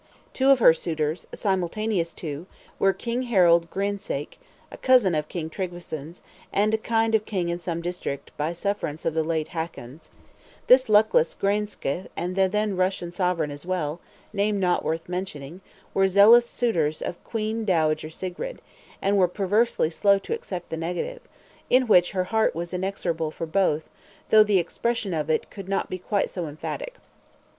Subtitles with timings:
[0.33, 2.47] Two of her suitors, a simultaneous Two,
[2.79, 4.39] were, King Harald Graenske
[4.71, 9.13] (a cousin of King Tryggveson's, and kind of king in some district, by sufferance of
[9.13, 10.09] the late Hakon's),
[10.65, 13.99] this luckless Graenske and the then Russian Sovereign as well,
[14.33, 15.61] name not worth mentioning,
[15.93, 18.59] were zealous suitors of Queen Dowager Sigrid,
[19.03, 21.21] and were perversely slow to accept the negative,
[21.69, 23.87] which in her heart was inexorable for both,
[24.31, 26.95] though the expression of it could not be quite so emphatic.